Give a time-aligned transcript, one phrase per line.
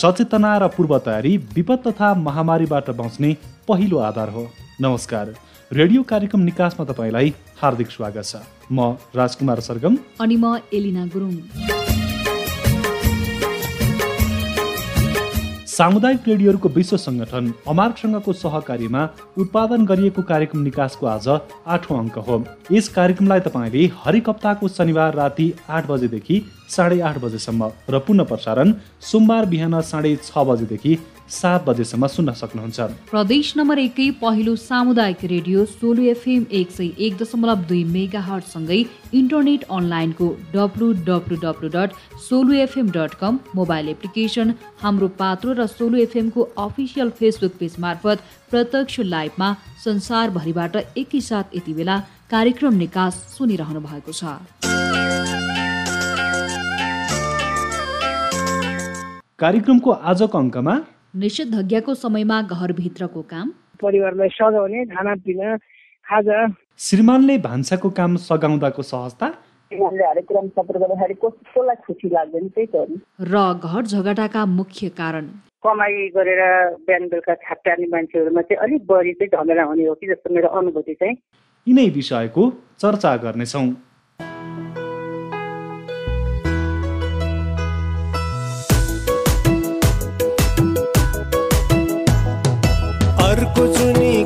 [0.00, 3.30] सचेतना र पूर्व तयारी विपद तथा महामारीबाट बच्ने
[3.68, 4.44] पहिलो आधार हो।
[4.80, 5.34] नमस्कार।
[5.72, 8.40] रेडियो कार्यक्रम निकासमा तपाईँलाई हार्दिक स्वागत छ।
[8.72, 11.36] म राजकुमार सरगम। अनि म एलिना गुरुङ।
[15.70, 19.02] सामुदायिक रेडियोहरूको विश्व सङ्गठन अमार्कसँगको सहकार्यमा
[19.38, 21.28] उत्पादन गरिएको कार्यक्रम निकासको आज
[21.74, 22.38] आठौँ अङ्क हो।
[22.72, 28.74] यस कार्यक्रमलाई तपाईँले हरेक हप्ताको शनिबार राति आठ बजेदेखि साढे आठ बजेसम्म र पुनः प्रसारण
[29.02, 30.98] सोमबार बिहान साढे छ बजेदेखि
[31.30, 32.78] सात बजेसम्म सुन्न सक्नुहुन्छ।
[33.10, 38.80] प्रदेश नम्बर एकै पहिलो सामुदायिक रेडियो सोलु एफएम एक सय एक दशमलव दुई मेगा हटसँगै
[39.20, 41.94] इन्टरनेट अनलाइनको W W W dot
[42.26, 48.28] Solu FM dot com mobile application Hamro Patro र सोलु एफएमको अफिसियल फेसबुक पेज मार्फत
[48.50, 49.54] प्रत्यक्ष लाइभमा
[49.86, 51.98] संसारभरिबाट एकैसाथ यति बेला
[52.30, 54.38] कार्यक्रम निकास सुनिरहनु भएको छ।
[59.40, 60.74] कार्यक्रमको आजको अङ्कमा
[61.14, 63.50] निषेधाज्ञाको समयमा घरभित्रको काम?
[63.82, 65.56] परिवारलाई सघाउने खानापिना
[66.06, 69.26] खाजा। श्रीमानले भान्साको काम सघाउँदाको सहजता?
[73.20, 75.26] र घर झगडाका मुख्य कारण?
[75.66, 76.42] कमाइ गरेर
[76.74, 80.94] बिहान बेलुका छाप्टार्ने मान्छेहरूमा चाहिँ अलिक बढी चाहिँ झमेला हुने हो कि जस्तो मेरो अनुभूति
[80.94, 81.16] चाहिँ।
[81.68, 83.66] यिनै विषयको चर्चा गर्नेछौँ।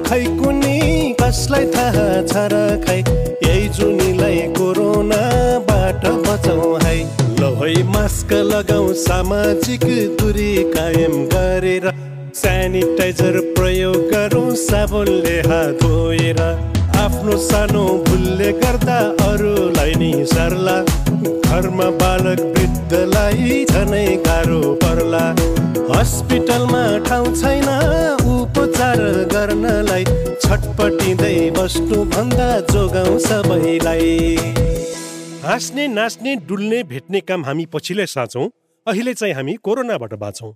[0.06, 0.76] खै कुनी
[1.20, 2.98] कसलाई थाहा छ र खै?
[3.46, 6.96] यही जुनीलाई कोरोनाबाट बचाउ है।
[7.40, 7.42] ल
[7.94, 9.84] मास्क लगाऊ सामाजिक
[10.18, 11.84] दूरी कायम गरेर
[12.34, 16.40] सेनिटाइजर प्रयोग गरौँ साबुनले हात धोएर।
[17.04, 18.98] आफ्नो सानो भुलले गर्दा
[19.28, 20.76] अरूलाई नि सर्ला।
[21.24, 25.24] घरमा बालक वृद्धलाई झनै गाह्रो पर्ला।
[25.90, 27.68] हस्पिटलमा ठाउँ छैन
[28.34, 28.98] उपचार
[29.32, 30.04] गर्नलाई
[30.44, 34.36] छटपटिँदै बस्नु भन्दा जोगाउँ सबैलाई।
[35.44, 38.48] हाँस्ने नाच्ने डुल्ने भेट्ने काम हामी पछिल्लै साँचौँ।
[38.86, 40.52] अहिले चाहिँ हामी कोरोनाबाट बाँचौँ।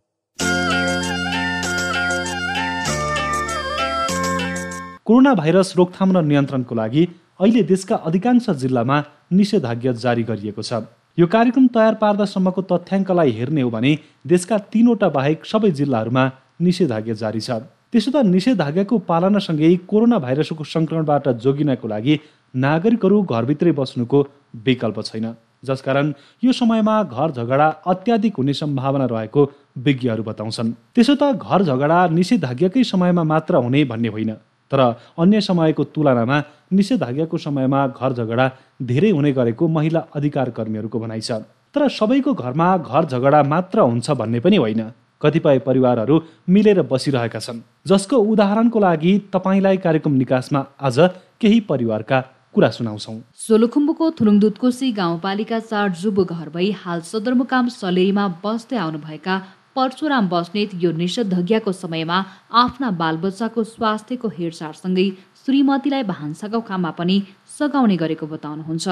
[5.06, 7.02] कोरोना भाइरस रोकथाम र नियन्त्रणको लागि
[7.40, 10.82] अहिले देशका अधिकांश जिल्लामा निषेधाज्ञा जारी गरिएको छ।
[11.18, 13.92] यो कार्यक्रम तयार पार्दासम्मको तथ्याङ्कलाई हेर्ने हो भने
[14.26, 16.24] देशका तीनवटा बाहेक सबै जिल्लाहरूमा
[16.60, 17.50] निषेधाज्ञा जारी छ।
[17.92, 22.18] त्यसो त निषेधाज्ञाको पालनासँगै कोरोना भाइरसको सङ्क्रमणबाट जोगिनको लागि
[22.54, 24.18] नागरिकहरू घरभित्रै बस्नुको
[24.66, 25.26] विकल्प छैन।
[25.64, 26.12] जसकारण
[26.42, 29.42] यो समयमा घर झगडा अत्याधिक हुने सम्भावना रहेको
[29.86, 34.30] विज्ञहरू बताउँछन्। त्यसो त घर झगडा निषेधाज्ञाकै समयमा मात्र हुने भन्ने होइन।
[34.70, 34.80] तर
[35.18, 36.38] अन्य समयको तुलनामा
[36.72, 38.46] निषेधाज्ञाको समयमा घर झगडा
[38.82, 41.40] धेरै हुने गरेको महिला अधिकार कर्मीहरूको भनाइ छ।
[41.74, 44.82] तर सबैको घरमा घर झगडा मात्र हुन्छ भन्ने पनि होइन।
[45.22, 46.16] कतिपय परिवारहरू
[46.48, 50.98] मिलेर बसिरहेका छन्। जसको उदाहरणको लागि तपाईँलाई कार्यक्रम निकासमा आज
[51.40, 52.20] केही परिवारका
[52.54, 59.34] कुरा सुनाउँछौँ। सोलुखुम्बुको थुलुङदुतकोसी गाउँपालिका चार जुबु घर भई हाल सदरमुकाम सलेरीमा बस्दै आउनुभएका
[59.78, 62.18] परशुराम बस्नेत यो निषेधाज्ञाको समयमा
[62.62, 65.06] आफ्ना बालबच्चाको स्वास्थ्यको हेरचाहसँगै
[65.42, 67.16] श्रीमतीलाई भान्साको काममा पनि
[67.56, 68.86] सघाउने गरेको बताउनुहुन्छ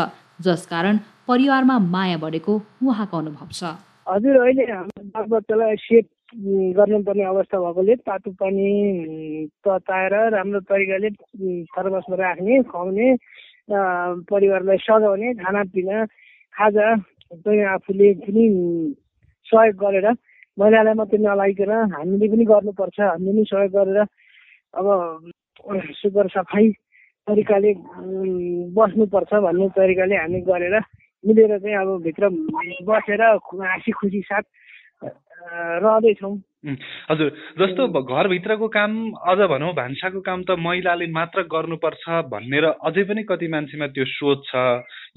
[0.46, 0.96] जसकारण
[1.28, 2.54] परिवारमा माया बढेको
[2.86, 3.74] उहाँको अनुभव छ।
[4.06, 4.64] हजुर अहिले
[5.14, 6.04] बालबच्चालाई सेफ
[6.78, 8.68] गर्नुपर्ने अवस्था भएकोले तातो पानी
[9.66, 11.10] तताएर राम्रो तरिकाले
[11.74, 13.08] थर्मसमा राख्ने खुवाउने
[14.30, 16.04] परिवारलाई सघाउने खानापिना
[16.54, 16.86] खाजा
[17.74, 18.44] आफूले पनि
[19.46, 20.08] सहयोग गरेर
[20.58, 23.98] महिलालाई मात्रै नलागिकन हामीले पनि गर्नुपर्छ। हामीले पनि सहयोग गरेर
[24.76, 24.86] अब
[26.00, 26.64] सुपर सफाइ
[27.28, 27.70] तरिकाले
[28.76, 30.74] बस्नुपर्छ भन्ने तरिकाले हामी गरेर
[31.24, 32.28] मिलेर चाहिँ अब भित्र
[32.88, 34.44] बसेर हाँसी खुसी साथ
[35.84, 36.34] रहँदैछौँ।
[37.10, 37.28] हजुर।
[37.58, 43.48] जस्तो घरभित्रको काम अझ भनौँ भान्साको काम त महिलाले मात्र गर्नुपर्छ भनेर अझै पनि कति
[43.48, 44.54] मान्छेमा त्यो सोच छ।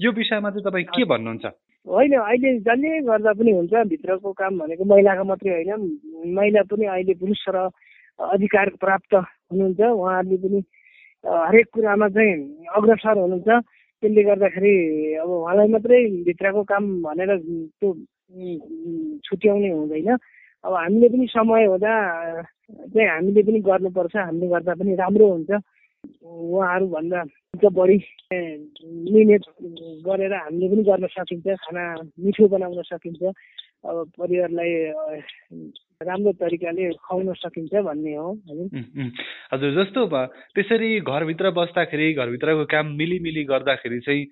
[0.02, 1.46] यो विषयमा चाहिँ तपाईँ के भन्नुहुन्छ?
[1.86, 5.80] होइन अहिले जसले गर्दा पनि हुन्छ भित्रको काम भनेको महिलाको मात्रै होइन।
[6.36, 7.56] महिला पनि अहिले पुरुष र
[8.20, 10.60] अधिकार प्राप्त हुनुहुन्छ। उहाँहरूले पनि
[11.24, 12.36] हरेक कुरामा चाहिँ
[12.76, 13.48] अग्रसर हुनुहुन्छ।
[14.02, 14.74] त्यसले गर्दाखेरि
[15.24, 17.30] अब उहाँलाई मात्रै भित्रको काम भनेर
[17.80, 17.88] त्यो
[19.24, 20.08] छुट्याउने हुँदैन।
[20.64, 21.92] अब हामीले पनि समय हुँदा
[22.92, 25.50] चाहिँ हामीले पनि गर्नुपर्छ। हामीले गर्दा पनि राम्रो हुन्छ।
[26.24, 27.22] उहाँहरूभन्दा
[27.76, 27.98] बढी
[28.32, 29.42] मिहिनेत
[30.06, 31.84] गरेर हामीले पनि गर्न सकिन्छ खाना
[32.20, 33.22] मिठो बनाउन सकिन्छ
[33.84, 34.72] अब परिवारलाई
[36.02, 38.32] राम्रो तरिकाले खुवाउन सकिन्छ भन्ने हो
[39.52, 40.06] हजुर। जस्तो
[40.56, 44.24] त्यसरी घरभित्र बस्दाखेरि घरभित्रको काम मिलिमिली गर्दाखेरि चाहिँ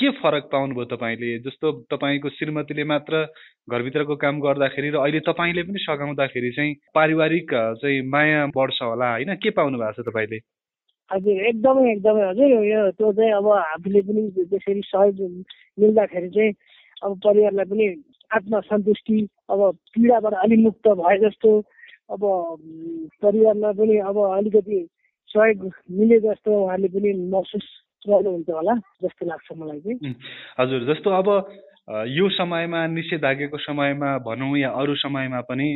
[0.00, 1.38] के फरक पाउनुभयो तपाईँले?
[1.38, 3.24] जस्तो तपाईँको श्रीमतीले मात्र
[3.70, 9.34] घरभित्रको काम गर्दाखेरि र अहिले तपाईँले पनि सघाउँदाखेरि चाहिँ पारिवारिक चाहिँ माया बढ्छ होला होइन?
[9.36, 10.38] के पाउनु भएको छ तपाईँले?
[11.10, 15.18] हजुर एकदमै एकदमै। हजुर यो त्यो चाहिँ अब आफूले पनि त्यसरी सहयोग
[15.78, 16.52] मिल्दाखेरि चाहिँ
[17.04, 17.86] अब परिवारलाई पनि
[18.30, 19.18] आत्मसन्तुष्टि
[19.50, 19.60] अब
[19.94, 21.50] पीडाबाट अलि मुक्त भए जस्तो
[22.10, 22.22] अब
[23.22, 24.80] परिवारमा पनि अब अलिकति
[25.30, 27.66] सहयोग मिले जस्तो उहाँले पनि महसुस
[28.08, 30.14] गर्नुहुन्छ होला जस्तो लाग्छ मलाई चाहिँ।
[30.58, 31.28] हजुर जस्तो अब
[32.10, 35.68] यो समयमा निषेधाज्ञाको समयमा भनौँ या अरू समयमा पनि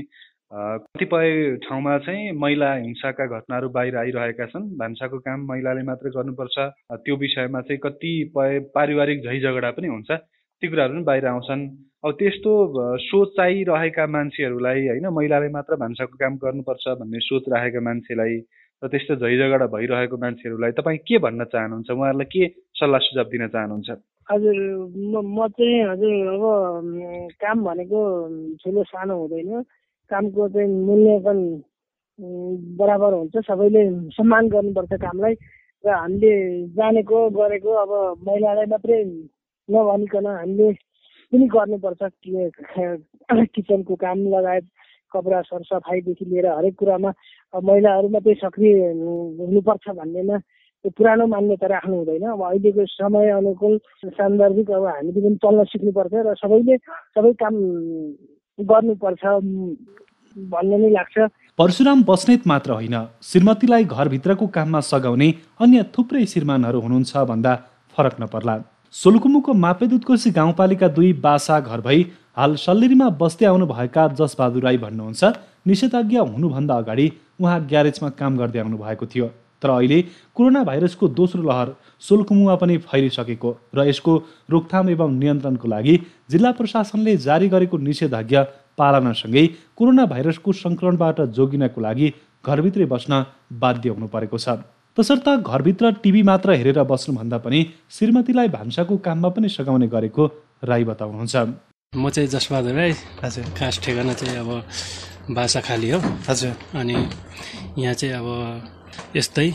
[0.52, 6.58] कतिपय ठाउँमा चाहिँ महिला हिंसाका घटनाहरू बाहिर आइरहेका छन्। भान्साको काम महिलाले मात्रै गर्नुपर्छ।
[7.06, 11.62] त्यो विषयमा चाहिँ कतिपय पारिवारिक झै झगडा पनि हुन्छ। ती कुराहरू पनि बाहिर आउँछन्।
[12.04, 17.80] अब त्यस्तो अ, सोच चाहिरहेका मान्छेहरूलाई होइन महिलाले मात्र भान्साको काम गर्नुपर्छ भन्ने सोच राखेका
[17.80, 18.34] मान्छेलाई
[18.82, 21.90] र त्यस्तो झै झगडा भइरहेको मान्छेहरूलाई तपाईँ के भन्न चाहनुहुन्छ?
[21.90, 22.42] उहाँहरूलाई के
[22.80, 23.90] सल्लाह सुझाव दिन चाहनुहुन्छ?
[24.30, 24.56] हजुर
[25.14, 26.42] म चाहिँ हजुर अब
[27.38, 28.00] काम भनेको
[28.64, 29.62] ठुलो सानो हुँदैन।
[30.10, 31.38] कामको चाहिँ मूल्याङ्कन
[32.78, 33.82] बराबर हुन्छ। सबैले
[34.18, 35.34] सम्मान गर्नुपर्छ कामलाई।
[35.84, 36.32] र हामीले
[36.76, 37.92] जानेको गरेको अब
[38.26, 39.00] महिलालाई मात्रै
[39.68, 40.68] नभनिकन हामीले
[41.32, 42.02] पनि गर्नुपर्छ
[43.54, 44.66] किचनको काम लगायत
[45.12, 47.10] कपडा सरसफाइदेखि लिएर हरेक कुरामा
[47.54, 53.74] महिलाहरू मात्रै सक्रिय हुनु- हुनुपर्छ भन्नेमा त्यो पुरानो मान्यता राख्नु हुँदैन। अब अहिलेको समय अनुकूल
[54.20, 56.76] सान्दर्भिक अब हामीले पनि चल्न सिक्नुपर्छ र सबैले
[57.16, 57.54] सबै काम
[58.62, 59.24] गर्नुपर्छ
[60.36, 61.16] भन्ने नै लाग्छ।
[61.58, 65.28] परशुराम बस्नेत मात्र होइन श्रीमतीलाई घरभित्रको काममा सघाउने
[65.60, 67.52] अन्य थुप्रै श्रीमानहरू हुनुहुन्छ भन्दा
[67.94, 68.56] फरक नपर्ला।
[68.94, 72.00] सोलुकुमुको मापेदुतकोशी गाउँपालिका दुई बासा घर भई
[72.36, 75.22] हाल सल्लेरीमा बस्दै आउनुभएका जसबहादुर राई भन्नुहुन्छ
[75.66, 77.06] निषेधाज्ञ हुनुभन्दा अगाडि
[77.40, 79.28] उहाँ ग्यारेजमा काम गर्दै आउनु भएको थियो।
[79.62, 80.00] तर अहिले
[80.36, 81.68] कोरोना भाइरसको दोस्रो लहर
[82.00, 84.16] सोलकुमुमा पनि फैलिसकेको र यसको
[84.50, 85.94] रोकथाम एवं नियन्त्रणको लागि
[86.30, 88.42] जिल्ला प्रशासनले जारी गरेको निषेधाज्ञा
[88.78, 89.46] पालनासँगै
[89.76, 92.12] कोरोना भाइरसको सङ्क्रमणबाट जोगिनको लागि
[92.46, 93.24] घरभित्रै बस्न
[93.62, 94.48] बाध्य हुनु परेको छ।
[94.96, 97.60] तसर्थ घरभित्र टिभी मात्र हेरेर बस्नुभन्दा पनि
[97.96, 100.24] श्रीमतीलाई भान्साको काममा पनि सघाउने गरेको
[100.64, 101.36] राई बताउनुहुन्छ।
[101.92, 102.92] म चाहिँ जसबहादुर राई।
[103.22, 104.50] हजुर। खास ठेगाना चाहिँ अब
[105.36, 105.98] बासा खाली हो।
[106.28, 106.96] हजुर। अनि
[107.78, 108.79] यहाँ चाहिँ अब
[109.16, 109.48] यस्तै।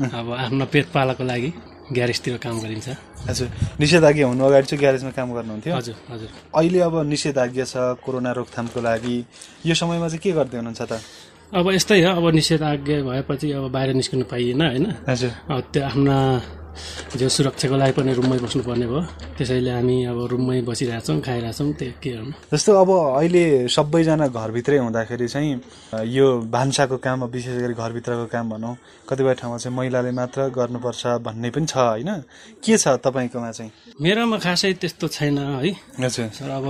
[0.00, 1.50] अब आफ्नो पेट पालाको लागि
[1.92, 2.88] ग्यारेजतिर काम गरिन्छ।
[3.28, 3.48] हजुर।
[3.80, 5.74] निषेधाज्ञा हुनु अगाडि चाहिँ ग्यारेजमा काम गर्नुहुन्थ्यो?
[5.76, 9.16] हजुर हजुर। अहिले अब निषेधाज्ञा छ कोरोना रोकथामको लागि।
[9.66, 10.92] यो समयमा चाहिँ के गर्दै हुनुहुन्छ त?
[11.50, 14.86] अब यस्तै हो अब निषेधाज्ञा भएपछि अब बाहिर निस्किनु पाइएन होइन?
[15.10, 16.16] हजुर। अब त्यो आफ्ना
[17.16, 19.00] जो सुरक्षाको लागि पनि रुममै बस्नुपर्ने भयो।
[19.36, 22.90] त्यसैले हामी अब रुममै बसिरहेछौँ खाइरहेछौँ त्यो के गर्नु। जस्तो अब
[23.20, 25.50] अहिले सबैजना घरभित्रै हुँदाखेरि चाहिँ
[26.06, 28.74] यो भान्साको काम अब विशेष गरी घरभित्रको काम भनौँ
[29.08, 32.10] कतिपय ठाउँमा चाहिँ महिलाले मात्र गर्नुपर्छ भन्ने पनि छ होइन?
[32.62, 33.70] के छ तपाईँकोमा चाहिँ?
[34.00, 35.70] मेरोमा खासै त्यस्तो छैन है।
[36.00, 36.66] हजुर अब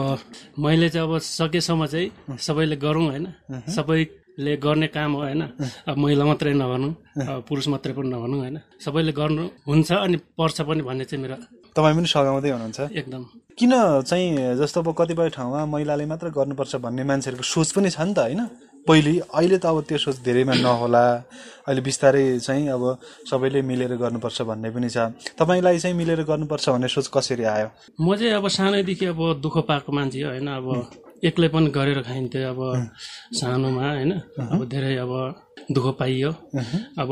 [0.58, 3.26] मैले चाहिँ अब सकेसम्म चाहिँ सबैले गरौँ होइन?
[4.40, 5.42] सबैले गर्ने काम हो होइन।
[5.84, 6.92] अब महिला मात्रै नभनौँ
[7.28, 11.36] अब पुरुष मात्रै पनि नभनौँ होइन। सबैले गर्नु हुन्छ अनि पर्छ पनि भन्ने चाहिँ मेरो
[11.76, 13.22] तपाईँ पनि सघाउँदै हुनुहुन्छ। एकदम।
[13.52, 18.14] किन चाहिँ जस्तो अब कतिपय ठाउँमा महिलाले मात्र गर्नुपर्छ भन्ने मान्छेहरूको सोच पनि छ नि
[18.16, 18.40] त होइन?
[18.88, 21.04] पहिले अहिले त अब त्यो सोच धेरैमा नहोला।
[21.68, 22.82] अहिले बिस्तारै चाहिँ अब
[23.28, 27.68] सबैले मिलेर गर्नुपर्छ भन्ने पनि छ। तपाईँलाई चाहिँ मिलेर गर्नुपर्छ भन्ने सोच कसरी आयो?
[28.00, 30.66] म चाहिँ अब सानैदेखि अब दुःख पाएको मान्छे होइन। अब
[31.24, 32.60] एक्लै पनि गरेर खाइन्थ्यो अब
[33.38, 34.12] सानोमा होइन?
[34.52, 35.12] अब धेरै अब
[35.74, 36.30] दुःख पाइयो।
[37.02, 37.10] अब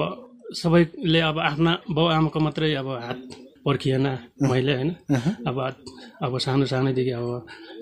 [0.61, 3.21] सबैले अब आफ्ना बाउ आमाको मात्रै अब हात
[3.67, 4.07] पर्खिएन
[4.49, 4.91] मैले होइन?
[5.49, 5.57] अब
[6.25, 7.27] अब सानो सानैदेखि अब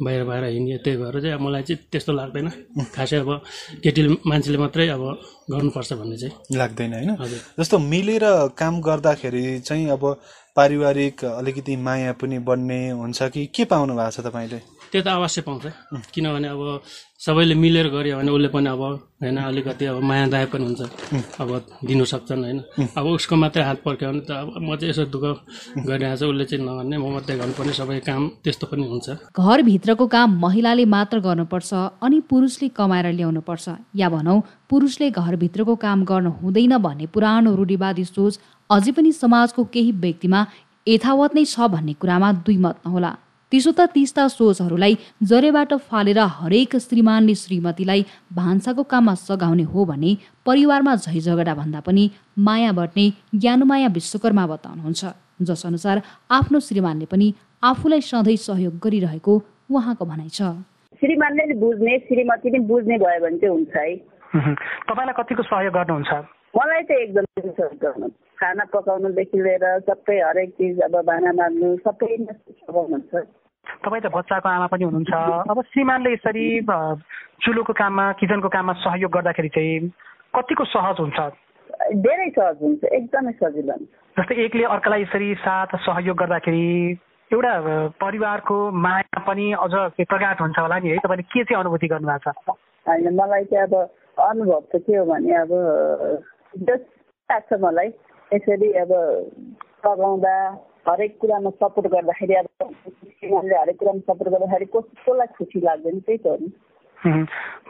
[0.03, 2.49] बाहिर बाहिर हिँड्यो त्यही भएर चाहिँ अब मलाई चाहिँ त्यस्तो लाग्दैन।
[2.95, 3.31] खासै अब
[3.85, 5.03] केटी मान्छेले मात्रै अब
[5.51, 7.11] गर्नुपर्छ भन्ने चाहिँ। लाग्दैन होइन?
[7.59, 8.25] जस्तो मिलेर
[8.59, 10.03] काम गर्दाखेरि चाहिँ अब
[10.57, 14.61] पारिवारिक अलिकति माया पनि बढ्ने हुन्छ कि के पाउनु भएको छ तपाईँले?
[14.93, 15.65] त्यो त अवश्य पाउँछ।
[16.15, 16.63] किनभने अब
[17.17, 18.83] सबैले मिलेर गऱ्यो भने उसले पनि अब
[19.23, 20.83] होइन अलिकति अब मायादायक पनि हुन्छ।
[21.41, 21.51] अब
[21.89, 22.59] दिनु सक्छन् होइन।
[22.97, 25.25] अब उसको मात्रै हात पर्क्यो भने त अब म चाहिँ यसो दुःख
[25.89, 30.29] गरिरहेको छु। उसले चाहिँ नगर्ने म मात्रै गर्नुपर्ने सबै काम त्यस्तो पनि हुन्छ। घरभित्रको काम
[30.45, 31.71] महिलाले मात्र गर्नुपर्छ
[32.05, 33.67] अनि पुरुषले कमाएर ल्याउनुपर्छ।
[33.97, 34.39] या भनौँ
[34.71, 38.39] पुरुषले घरभित्रको काम गर्न हुँदैन भन्ने पुरानो रूढिवादी सोच
[38.71, 40.41] अझै पनि समाजको केही व्यक्तिमा
[40.87, 43.13] यथावत नै छ भन्ने कुरामा दुई मत नहोला।
[43.53, 48.01] त्यसो त तिस्ता सोचहरूलाई जरेबाट फालेर हरेक श्रीमानले श्रीमतीलाई
[48.35, 50.11] भान्साको काममा सघाउने हो भने
[50.47, 52.05] परिवारमा झैझगडा भन्दा पनि
[52.47, 55.03] माया बट्ने ज्ञानुमाया विश्वकर्मा बताउनुहुन्छ।
[55.47, 55.97] जसअनुसार
[56.31, 57.27] आफ्नो श्रीमानले पनि
[57.63, 59.35] आफूलाई सधैँ सहयोग गरिरहेको
[59.71, 60.41] उहाँको भनाइ छ।
[61.01, 63.95] श्रीमानले बुझ्ने श्रीमती नि बुझ्ने भयो भने चाहिँ हुन्छ है।
[64.91, 66.13] तपाईँलाई कतिको सहयोग गर्नुहुन्छ?
[66.57, 67.25] मलाई चाहिँ एकदम
[67.83, 68.09] गर्नु
[68.41, 73.13] खाना पकाउनुदेखि लिएर सबै हरेक चिज अब भाँडा मार्नु सबै सघाउनुहुन्छ
[73.85, 75.13] तपाईँ त बच्चाको आमा पनि हुनुहुन्छ।
[75.53, 76.47] अब श्रीमानले यसरी
[77.45, 79.89] चुलोको काममा किचनको काममा सहयोग गर्दाखेरि चाहिँ
[80.33, 81.19] कतिको सहज हुन्छ?
[82.07, 86.65] धेरै सहज हुन्छ एकदमै सजिलो हुन्छ। जस्तै एकले अर्कालाई यसरी साथ सहयोग गर्दाखेरि
[87.31, 87.53] एउटा
[88.01, 89.75] परिवारको माया पनि अझ
[90.09, 92.57] प्रगाट हुन्छ होला नि है। तपाईँले के चाहिँ अनुभूति गर्नुभएको छ?
[92.87, 93.75] होइन मलाई चाहिँ अब
[94.31, 95.53] अनुभव त के हो भने अब
[96.57, 96.81] जस
[97.31, 97.89] लाग्छ मलाई
[98.33, 98.89] यसरी अब
[99.85, 100.35] पकाउँदा
[100.89, 106.27] हरेक कुरामा सपोर्ट गर्दाखेरि अब हरेक कुरामा सपोर्ट गर्दाखेरि कस कसलाई खुसी लाग्दैन त्यही त
[106.27, 106.53] हो नि।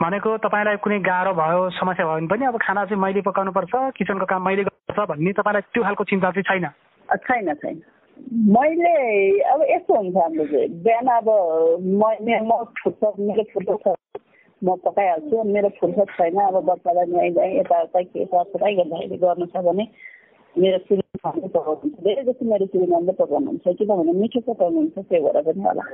[0.02, 4.26] भनेको तपाईँलाई कुनै गाह्रो भयो समस्या भयो भने पनि अब खाना चाहिँ मैले पकाउनुपर्छ किचनको
[4.26, 6.66] काम मैले गर्नुपर्छ भन्ने तपाईँलाई त्यो खालको चिन्ता चाहिँ छैन?
[7.16, 7.82] छैन छैन।
[8.48, 8.94] मैले
[9.40, 11.28] अब यस्तो हुन्छ हाम्रो चाहिँ बिहान अब
[11.80, 13.94] म मे- म फुर्सद मेरो फुर्सद छ।
[14.62, 19.84] म पकाइहाल्छु मेरो फुर्सद छैन अब बच्चालाई नुहाइधुवाइ यताउता के सफाइ गर्दाखेरि गर्नु छ भने
[20.56, 25.84] मेरो श्रीमानले पकाउनुहुन्छ धेरै जस्तो मेरो श्रीमानले पकाउनुहुन्छ किनभने मिठो पकाउनुहुन्छ त्यही भएर पनि होला।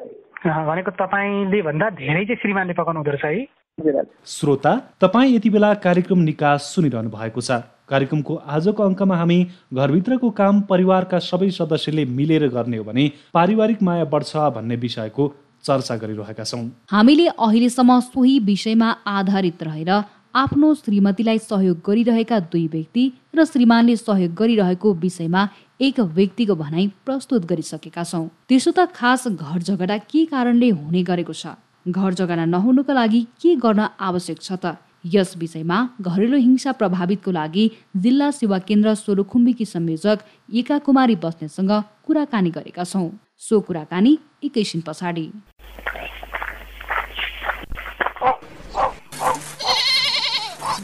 [0.46, 4.04] अँ, भनेको तपाईँले भन्दा धेरै चाहिँ श्रीमानले पकाउनु हुँदो रहेछ है
[4.38, 9.38] श्रोता तपाईँ यति बेला कार्यक्रम निकास सुनिरहनु भएको छ। कार्यक्रमको आजको अङ्कमा हामी
[9.74, 13.04] घरभित्रको काम परिवारका सबै सदस्यले मिलेर गर्ने हो भने
[13.34, 15.24] पारिवारिक माया बढ्छ भन्ने विषयको
[15.64, 19.90] चर्चा गरिरहेका छौँ। हामीले अहिलेसम्म सोही विषयमा आधारित रहेर
[20.34, 23.04] आफ्नो श्रीमतीलाई सहयोग गरिरहेका दुई व्यक्ति
[23.36, 25.48] र श्रीमानले सहयोग गरिरहेको विषयमा
[25.80, 31.32] एक व्यक्तिको भनाइ प्रस्तुत गरिसकेका छौँ। त्यसो त खास घर झगडा के कारणले हुने गरेको
[31.32, 31.46] छ?
[31.88, 34.76] घर झगडा नहुनुका लागि के गर्न आवश्यक छ त?
[35.04, 37.64] यस विषयमा घरेलु हिंसा प्रभावितको लागि
[38.02, 40.18] जिल्ला सेवा केन्द्र सोलुखुम्बीकी संयोजक
[40.54, 41.72] एका कुमारी बस्नेतसँग
[42.06, 43.10] कुराकानी गरेका छौँ।
[43.42, 45.26] सो कुराकानी एकैछिन पछाडि।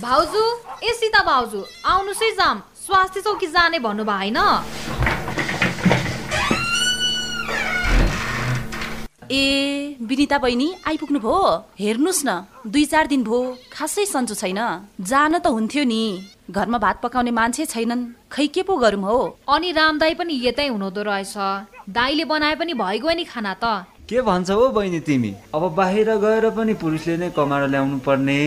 [0.03, 0.43] भाउजू
[0.83, 4.39] ए सीता भाउजू आउनुहोस् है जाम। स्वास्थ्य चौकी जाने भन्नुभयो होइन?
[9.31, 11.41] ए विनिता बहिनी आइपुग्नु भयो।
[11.81, 12.31] हेर्नुहोस् न
[12.73, 13.41] दुई चार दिन भयो
[13.73, 14.61] खासै सन्चो छैन।
[15.01, 16.03] जान त हुन्थ्यो नि।
[16.51, 19.19] घरमा भात पकाउने मान्छे छैनन्। खै के पो गरौँ हो?
[19.53, 21.37] अनि रामदाई पनि यतै हुनुहुँदो रहेछ।
[21.93, 25.31] दाईले बनाए पनि भइगयो नि खाना त। के भन्छौ हो बहिनी तिमी?
[25.53, 28.41] अब बाहिर गएर पनि पुरुषले नै कमाएर ल्याउनु पर्ने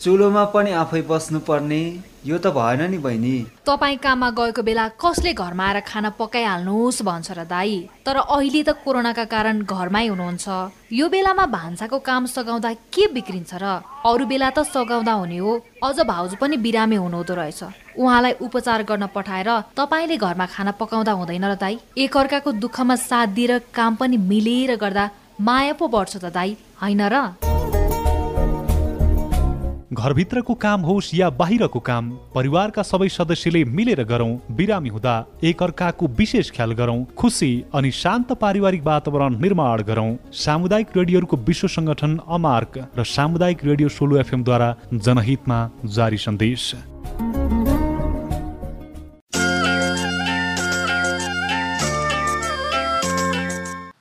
[0.00, 1.82] चुलोमा पनि आफै बस्नु पर्ने।
[2.26, 7.30] यो त भएन नि बहिनी। तपाईँ काममा गएको बेला कसले घरमा आएर खाना पकाइहाल्नुहोस् भन्छ
[7.30, 10.46] र दाई। तर अहिले त कोरोनाका कारण घरमै हुनुहुन्छ।
[10.92, 13.64] यो बेलामा भान्साको काम सघाउँदा के बिग्रिन्छ र?
[14.02, 17.62] अरू बेला त सघाउँदा हुने हो। अझ भाउजू पनि बिरामी हुनुहुँदो रहेछ।
[17.94, 23.58] उहाँलाई उपचार गर्न पठाएर तपाईँले घरमा खाना पकाउँदा हुँदैन र दाई। एकअर्काको दुःखमा साथ दिएर
[23.70, 27.57] काम पनि मिलेर गर्दा माया पो बढ्छ त दाई। होइन र?
[29.92, 36.50] घरभित्रको काम होस् या बाहिरको काम परिवारका सबै सदस्यले मिलेर गरौँ बिरामी हुँदा एकअर्काको विशेष
[36.52, 43.04] ख्याल गरौँ खुसी अनि शान्त पारिवारिक वातावरण निर्माण गरौँ। सामुदायिक रेडियोहरूको विश्व संगठन अमार्क र
[43.06, 46.72] सामुदायिक रेडियो सोलो एफएमद्वारा जनहितमा जारी सन्देश।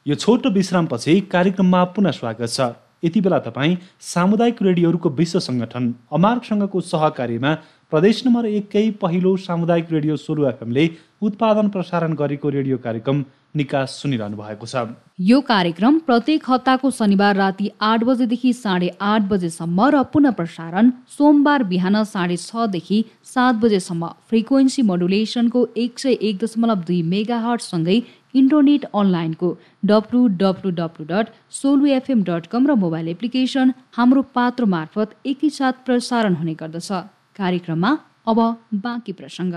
[0.08, 2.70] यो छोटो विश्रामपछि कार्यक्रममा पुनः स्वागत छ।
[3.04, 7.54] यति बेला तपाईँ सामुदायिक रेडियोहरूको विश्व सङ्गठन अमार्कसँगको सहकार्यमा
[7.92, 10.90] प्रदेश नम्बर एककै पहिलो सामुदायिक रेडियो सोलु एफएमले
[11.28, 13.26] उत्पादन प्रसारण गरेको रेडियो कार्यक्रम
[13.56, 14.82] निकास सुनिरहनु भएको छ।
[15.28, 21.64] यो कार्यक्रम प्रत्येक हप्ताको शनिबार राति आठ बजेदेखि साढे आठ बजेसम्म र पुनः प्रसारण सोमबार
[21.72, 27.98] बिहान साढे छदेखि सात बजेसम्म। फ्रिक्वेन्सी मोडुलेसनको एक सय एक दशमलव दुई मेगा हटसँगै
[28.34, 29.50] इन्टरनेट अनलाइनको
[29.86, 35.86] W W W dot Solu FM dot com र मोबाइल एप्लिकेसन हाम्रो पात्र मार्फत एकैसाथ
[35.86, 36.92] प्रसारण हुने गर्दछ।
[37.36, 37.92] कार्यक्रममा
[38.28, 38.40] अब
[38.84, 39.56] बाँकी प्रसङ्ग।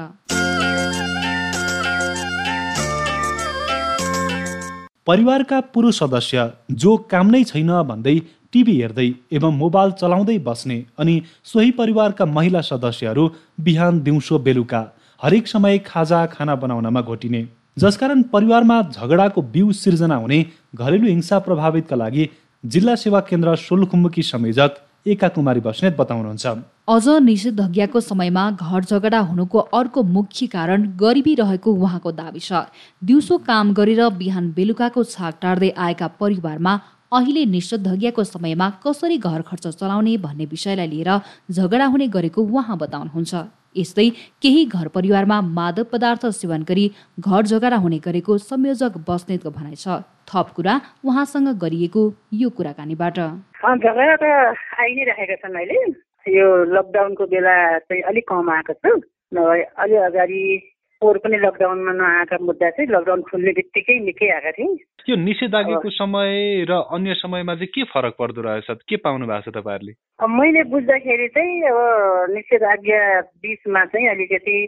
[5.06, 6.50] परिवारका पुरुष सदस्य
[6.80, 8.18] जो काम नै छैन भन्दै
[8.52, 13.24] टिभी हेर्दै एवं मोबाइल चलाउँदै बस्ने अनि सोही परिवारका महिला सदस्यहरू
[13.60, 14.82] बिहान दिउँसो बेलुका
[15.22, 17.42] हरेक समय खाजा खाना बनाउनमा घोटिने।
[17.80, 20.38] जसकारण परिवारमा झगडाको बिउ सिर्जना हुने
[20.74, 22.24] घरेलु हिंसा प्रभावितका लागि
[22.64, 24.70] जिल्ला सेवा केन्द्र सोलुखुम्बुकी संयोजक
[25.06, 26.46] एका कुमारी बस्नेत बताउनुहुन्छ।
[26.88, 32.68] अझ निषेधाज्ञाको समयमा घर झगडा हुनुको अर्को मुख्य कारण गरिबी रहेको उहाँको दावी छ।
[33.02, 36.74] दिउँसो काम गरेर बिहान बेलुकाको छाक टार्दै आएका परिवारमा
[37.12, 41.10] अहिले निषेधाज्ञाको समयमा कसरी घर खर्च चलाउने भन्ने विषयलाई लिएर
[41.50, 43.34] झगडा हुने गरेको उहाँ बताउनुहुन्छ।
[43.76, 44.08] यस्तै
[44.42, 46.86] केही घर परिवारमा मादक पदार्थ सेवन गरी
[47.18, 54.16] घर झगडा हुने गरेको संयोजक बस्नेतको भनाइ छ। थप कुरा उहाँसँग गरिएको यो कुराकानीबाट। झगडा
[54.22, 54.24] त
[54.78, 55.78] आइ नै राखेका छन् अहिले।
[56.30, 56.46] यो
[56.78, 57.56] लकडाउनको बेला
[57.90, 59.02] चाहिँ अलिक कम आएको छ।
[59.34, 60.42] अलि अगाडि
[61.00, 66.64] पोहोर पनि लकडाउनमा नआएका मुद्दा चाहिँ लकडाउन खुल्ने बित्तिकै निकै आएका थिए। यो निषेधाज्ञाको समय
[66.68, 68.68] र अन्य समयमा चाहिँ के फरक पर्दो रहेछ?
[68.84, 69.92] के पाउनु भएको छ तपाईँहरूले?
[70.20, 71.78] मैले बुझ्दाखेरि चाहिँ अब
[72.36, 73.00] निषेधाज्ञा
[73.40, 74.58] बिचमा चाहिँ अलिकति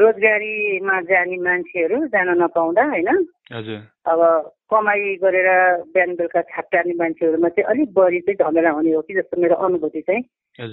[0.00, 3.08] रोजगारीमा जाने मान्छेहरू जान नपाउँदा होइन?
[4.08, 4.20] अब
[4.72, 5.48] कमाइ गरेर
[5.92, 9.54] बिहान बेलुका छाप टार्ने मान्छेहरूमा चाहिँ अलिक बढी चाहिँ झमेला हुने हो कि जस्तो मेरो
[9.60, 10.22] अनुभूति चाहिँ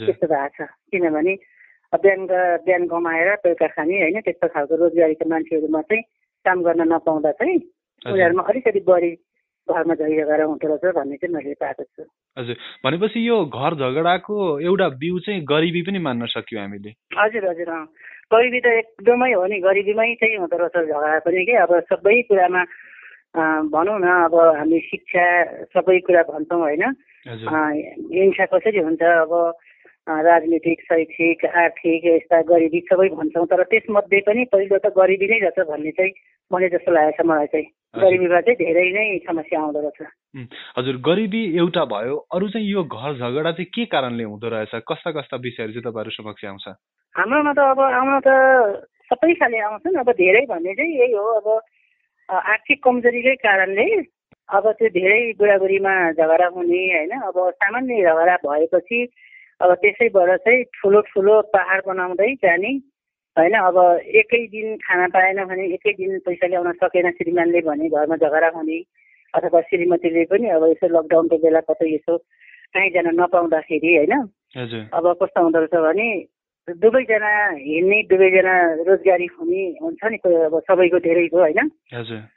[0.07, 1.35] त्यस्तो भएको छ। किनभने
[1.93, 2.27] बिहान
[2.65, 6.03] बिहान कमाएर बेलुका खाने होइन त्यस्तो खालको रोजगारीका मान्छेहरूमा चाहिँ
[6.45, 7.57] काम गर्न नपाउँदा चाहिँ
[8.05, 9.11] उनीहरूमा अलिकति बढी
[9.67, 12.03] घरमा झैझगडा हुँदो रहेछ भन्ने चाहिँ मैले पाएको छु।
[12.37, 12.55] हजुर।
[12.85, 17.85] भनेपछि यो घर झगडाको एउटा बिउ चाहिँ गरिबी पनि मान्न सक्यो हामीले। हजुर हजुर अँ।
[18.33, 22.63] गरिबी त एकदमै हो नि गरिबीमै चाहिँ हुँदो रहेछ झगडा पनि के अब सबै कुरामा
[23.69, 25.25] भनौँ न अब हामी शिक्षा
[25.73, 26.83] सबै कुरा भन्छौँ होइन।
[27.25, 29.33] हिंसा कसरी हुन्छ अब
[30.09, 35.67] राजनीतिक शैक्षिक आर्थिक यस्ता गरिबी सबै भन्छौँ तर त्यसमध्ये पनि पहिलो त गरिबी नै रहेछ
[35.67, 36.13] भन्ने चाहिँ
[36.51, 40.45] भने जस्तो लागेको छ मलाई चाहिँ। गरिबीमा चाहिँ धेरै नै समस्या आउँदो रहेछ
[40.77, 45.11] हजुर गरिबी एउटा भयो अरू चाहिँ यो घर झगडा चाहिँ के कारणले हुँदो रहेछ कस्ता
[45.11, 46.67] कस्ता विषयहरू चाहिँ तपाईँहरू समक्ष आउँछ
[47.15, 48.29] हाम्रोमा त अब आउन त
[49.09, 51.47] सबै खाले आउँछन् अब धेरै भन्ने चाहिँ यही हो अब
[52.29, 53.87] आर्थिक कमजोरीकै कारणले
[54.49, 58.99] अब त्यो धेरै बुढाबुढीमा झगडा हुने होइन अब सामान्य झगडा भएपछि
[59.61, 62.71] अब त्यसैबाट चाहिँ ठुलो ठुलो पहाड बनाउँदै जाने
[63.37, 63.53] होइन?
[63.59, 63.77] अब
[64.21, 68.79] एकै दिन खाना पाएन भने एकै दिन पैसा ल्याउन सकेन श्रीमानले भने घरमा झगडा हुने
[69.33, 72.17] अथवा श्रीमतीले पनि अब यसो लकडाउनको बेला कतै यसो
[72.73, 74.13] कहीँ जान नपाउँदाखेरि होइन?
[74.93, 76.09] अब कस्तो हुँदो रहेछ भने
[76.67, 78.53] दुवैजना हिँड्ने दुवैजना
[78.87, 81.69] रोजगारी हुने हुन्छ नि कोही अब सबैको धेरैको होइन?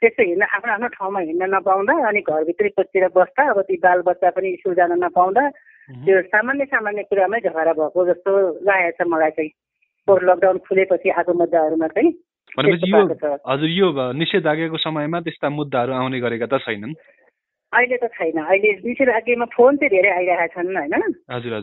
[0.01, 4.55] त्यस्तो हिँड्न आफ्नो आफ्नो ठाउँमा हिँड्न नपाउँदा अनि घरभित्रै पसेर बस्दा अब ती बालबच्चा पनि
[4.59, 5.43] स्कुल जान नपाउँदा
[5.89, 8.31] त्यो सामान्य सामान्य कुरामै झगडा भएको जस्तो
[8.63, 9.49] लागेको छ मलाई चाहिँ।
[10.07, 12.11] पोहोर लकडाउन खुलेपछि आएको मुद्दाहरूमा चाहिँ
[12.57, 13.01] भनेपछि यो
[13.47, 16.93] हजुर यो निषेधाज्ञाको समयमा त्यस्ता मुद्दाहरू आउने गरेका त छैनन्।
[17.73, 20.93] अहिले त छैन। अहिले निषेधाज्ञामा फोन चाहिँ धेरै आइरहेका छन् होइन?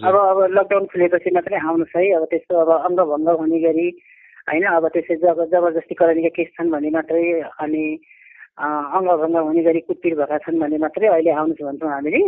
[0.05, 3.89] अब अब लकडाउन खुलेपछि मात्रै आउनुहोस् है। अब त्यस्तो अब अङ्गभङ्ग हुने गरी
[4.49, 4.65] होइन?
[4.67, 7.25] अब त्यसै जब जबरजस्ती करानीका केस छन् भने मात्रै
[7.63, 7.85] अनि
[8.61, 12.21] अङ्गभङ्ग हुने गरी कुटपिट भएका छन् भने मात्रै अहिले आउनुहोस् भन्छौँ हामीले।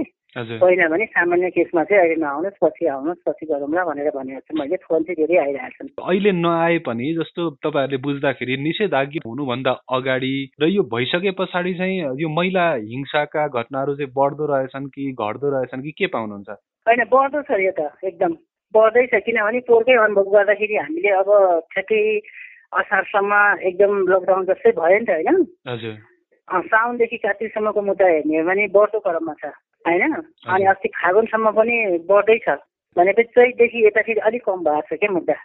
[0.62, 4.77] होइन भने सामान्य केसमा चाहिँ अहिले नआउनुहोस् पछि आउनुहोस् पछि गरौँला भनेर भनेको छु। मैले
[4.85, 10.64] फोन चाहिँ धेरै आइरहेको छन्। अहिले नआए पनि जस्तो तपाईँहरूले बुझ्दाखेरि निषेधाज्ञा हुनुभन्दा अगाडि र
[10.68, 15.92] यो भइसके पछाडि चाहिँ यो महिला हिंसाका घटनाहरू चाहिँ बढ्दो रहेछन् कि घट्दो रहेछन् कि
[15.99, 16.49] के पाउनुहुन्छ?
[16.87, 18.33] होइन बढ्दो छ यो त एकदम।
[18.75, 21.29] बढ्दैछ किनभने पोहोरकै अनुभव गर्दाखेरि हामीले अब
[21.73, 22.03] ठ्याक्कै
[22.73, 23.33] असारसम्म
[23.68, 26.01] एकदम लकडाउन जस्तै भयो नि त होइन?
[26.61, 29.45] साउनदेखि कार्तिकसम्मको मुद्दा हेर्ने हो भने बढ्दो क्रममा छ
[29.87, 30.12] होइन?
[30.49, 31.77] अनि अस्ति फागुनसम्म पनि
[32.09, 32.49] बढ्दैछ
[32.97, 35.37] भनेपछि चैतदेखि यताखेरि अलिक कम भएको छ क्या मुद्दा?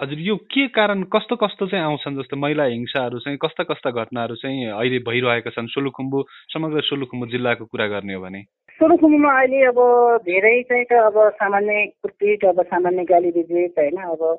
[0.00, 4.34] हजुर यो के कारण कस्तो कस्तो चाहिँ आउँछन् जस्तो महिला हिंसाहरू चाहिँ कस्ता कस्ता घटनाहरू
[4.34, 5.66] चाहिँ अहिले भइरहेका छन्?
[5.70, 6.18] सोलुखुम्बु
[6.50, 8.42] समग्र सोलुखुम्बु जिल्लाको कुरा गर्ने हो भने।
[8.80, 9.78] सोलुखुम्बुमा अहिले अब
[10.26, 13.96] धेरै चाहिँ त अब सामान्य कुटपिट अब सामान्य गाली बिजेक होइन?
[14.02, 14.38] अब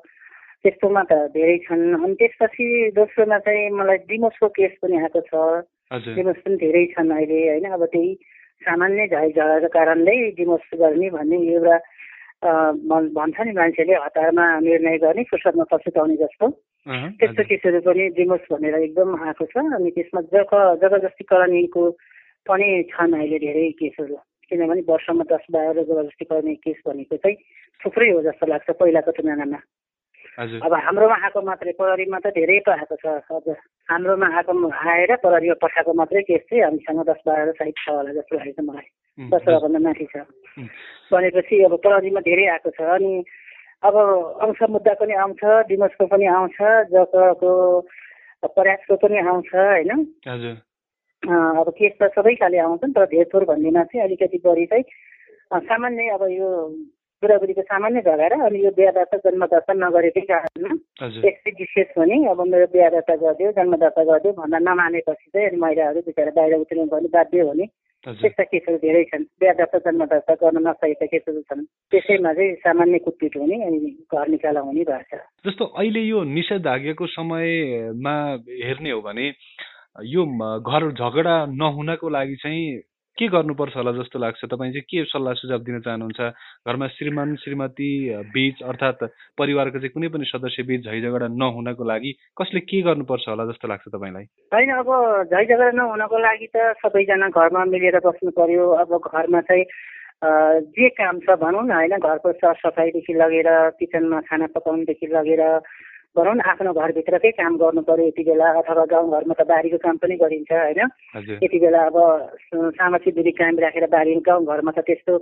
[0.64, 6.36] त्यस्तोमा त धेरै छन्। अनि त्यसपछि दोस्रोमा चाहिँ मलाई डिमोसको केस पनि आएको छ। डिमोस
[6.44, 7.66] पनि धेरै छन् अहिले होइन?
[7.72, 8.14] अब त्यही
[8.66, 11.76] सामान्य झै झगडाको कारणले डिमोस गर्ने भन्ने एउटा
[13.16, 16.48] भन्छ नि मान्छेले हतारमा निर्णय गर्ने फुर्सदमा पछुताउने जस्तो।
[17.18, 21.84] त्यस्तो। केसहरू पनि डिमोस भनेर एकदम आएको छ अनि त्यसमा जग जबरजस्तीकरणको
[22.46, 24.16] पनि छन् अहिले धेरै केसहरू।
[24.50, 27.36] किनभने वर्षमा दस बाह्र जबरजस्ती गर्ने केस भनेको चाहिँ
[27.80, 29.58] थुप्रै हो जस्तो लाग्छ पहिलाको तुलनामा।
[30.36, 33.56] अब हाम्रोमा आएको मात्रै प्रहरीमा त धेरै पो आएको छ। हजुर
[33.88, 38.36] हाम्रोमा आएको आएर प्रहरीमा पठाएको मात्रै केस चाहिँ हामीसँग दस बाह्र साइड छ होला जस्तो
[38.36, 40.14] लागेको छ मलाई दसवटाभन्दा माथि छ।
[41.08, 43.12] भनेपछि अब प्रहरीमा धेरै आएको छ अनि
[43.82, 43.94] अब
[44.44, 46.58] अंश मुद्दा पनि आउँछ डिमोसको पनि आउँछ
[46.92, 47.50] जगको
[48.44, 49.90] प्रयासको पनि आउँछ होइन?
[51.22, 54.84] अब केस त सबै खाले आउँछन् तर धेरथोर भन्नेमा चाहिँ अलिकति बढी चाहिँ
[55.64, 56.48] सामान्य अब यो
[57.26, 60.74] बुढाबुढीको सामान्य झगडा अनि यो बिहा दर्ता जन्म दर्ता नगरेकै कारणमा
[61.22, 65.58] त्यस्तै विशेष भने अब मेरो बिहा दर्ता गरिदियो जन्म दर्ता गरिदियो भन्दा नमानेपछि चाहिँ अनि
[65.64, 67.66] महिलाहरू बिचरा बाहिर उत्रिनु गर्नु बाध्य हुने।
[68.06, 72.98] त्यस्ता केसहरू धेरै छन्। बिहा दर्ता जन्म दर्ता गर्न नसकेका केसहरू छन्। त्यसैमा चाहिँ सामान्य
[73.06, 78.16] कुटपिट हुने अनि घर निकाला हुने भएको छ जस्तो अहिले यो निषेधाज्ञाको समयमा
[78.62, 79.26] हेर्ने हो भने
[80.14, 80.22] यो
[80.62, 82.62] घर झगडा नहुनको लागि चाहिँ
[83.18, 84.44] के गर्नुपर्छ होला जस्तो लाग्छ?
[84.44, 86.20] तपाईँ चाहिँ के सल्लाह सुझाव दिन चाहनुहुन्छ?
[86.68, 87.90] घरमा श्रीमान श्रीमती
[88.36, 89.02] बिच अर्थात्
[89.38, 93.88] परिवारको चाहिँ कुनै पनि सदस्य बिच झैझगडा नहुनको लागि कसले के गर्नुपर्छ होला जस्तो लाग्छ
[93.88, 94.24] तपाईँलाई?
[94.52, 94.88] होइन अब
[95.32, 99.64] झैझगडा नहुनको लागि त सबैजना घरमा मिलेर बस्नु पर्यो। अब घरमा चाहिँ
[100.76, 103.48] जे काम छ भनौँ न होइन घरको सरसफाइदेखि लगेर
[103.80, 105.42] किचनमा खाना पकाउनुदेखि लगेर
[106.14, 110.14] भनौँ न आफ्नो घरभित्रकै काम गर्नु पर्यो यति बेला अथवा गाउँघरमा त बारीको काम पनि
[110.22, 110.80] गरिन्छ होइन?
[111.42, 111.96] यति बेला अब
[112.78, 115.12] सामाजिक दूरी कायम राखेर बारी गाउँघरमा त त्यस्तो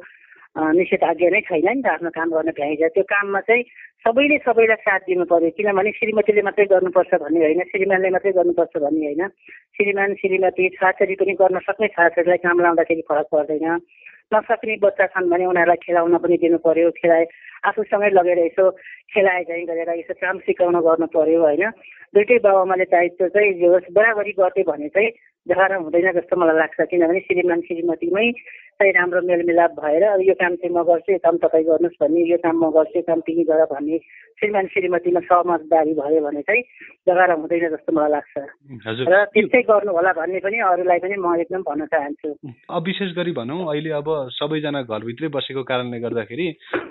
[0.55, 3.65] निषेधाज्ञा नै छैन नि त आफ्नो काम गर्न भ्याइन्छ। त्यो काममा चाहिँ
[4.05, 9.07] सबैले सबैलाई साथ दिनु पर्यो किनभने श्रीमतीले मात्रै गर्नुपर्छ भन्ने होइन श्रीमानले मात्रै गर्नुपर्छ भन्ने
[9.07, 9.23] होइन।
[9.77, 13.65] श्रीमान श्रीमती छोराछोरी पनि गर्न सक्ने छोराछोरीलाई काम लाउँदाखेरि फरक पर्दैन।
[14.29, 17.25] नसक्ने बच्चा छन् भने उनीहरूलाई खेलाउन पनि दिनु पर्यो खेलाए
[17.65, 18.71] आफूसँगै लगेर यसो
[19.09, 21.65] खेलाए चाहिँ गरेर यसो काम सिकाउन गर्नु पर्यो होइन।
[22.15, 26.81] दुइटै बाबुआमाले दायित्व चाहिँ जे होस् बराबरी गर्थ्यो भने चाहिँ झगडा हुँदैन जस्तो मलाई लाग्छ।
[26.93, 28.29] किनभने श्रीमान श्रीमतीमै
[28.75, 32.39] चाहिँ राम्रो मेलमिलाप भएर यो काम चाहिँ म गर्छु यो काम तपाईँ गर्नुहोस् भन्ने यो
[32.43, 33.94] काम म गर्छु यो काम तिमी गर भन्ने
[34.35, 36.63] श्रीमान श्रीमतीमा समझदारी भयो भने चाहिँ
[37.07, 38.35] झगडा हुँदैन जस्तो मलाई लाग्छ।
[39.07, 42.29] र त्यस्तै गर्नु होला भन्ने पनि अरूलाई पनि म एकदम भन्न चाहन्छु।
[42.67, 46.47] अब विशेष गरी भनौँ अहिले अब सबैजना घरभित्रै बसेको कारणले गर्दाखेरि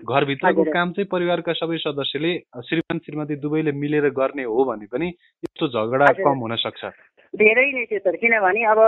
[0.07, 2.31] घरभित्रको काम चाहिँ परिवारका सबै सदस्यले
[2.63, 5.07] श्रीमान श्रीमती दुवैले मिलेर गर्ने हो भने पनि
[5.43, 6.83] यस्तो झगडा कम हुन सक्छ।
[7.33, 8.79] धेरै नै त्यो त। किनभने अब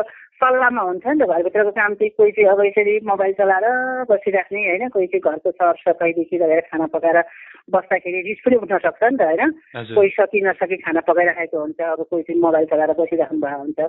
[0.41, 3.65] सल्लाहमा हुन्छ नि त घरभित्रको काम चाहिँ कोही चाहिँ अब यसरी मोबाइल चलाएर
[4.09, 7.17] बसिराख्ने होइन कोही चाहिँ घरको सरसफाइदेखि लगेर खाना पकाएर
[7.73, 9.51] बस्दाखेरि रिस पनि उठ्न सक्छ नि त होइन?
[9.95, 13.79] कोही सकि नसकी खाना पकाइराखेको हुन्छ अब कोही चाहिँ मोबाइल चलाएर बसिराख्नु भएको हुन्छ